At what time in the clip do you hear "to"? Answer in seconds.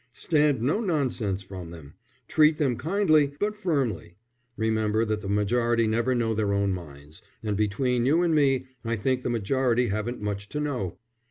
10.49-10.59